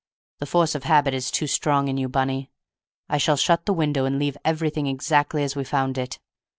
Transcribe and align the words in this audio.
The 0.39 0.47
force 0.47 0.73
of 0.73 0.85
habit 0.85 1.13
is 1.13 1.29
too 1.29 1.45
strong 1.45 1.87
in 1.87 1.95
you, 1.95 2.09
Bunny. 2.09 2.49
I 3.07 3.19
shall 3.19 3.37
shut 3.37 3.67
the 3.67 3.71
window 3.73 4.05
and 4.05 4.17
leave 4.17 4.35
everything 4.43 4.87
exactly 4.87 5.43
as 5.43 5.55
we 5.55 5.63
found 5.63 5.95
it. 5.99 6.17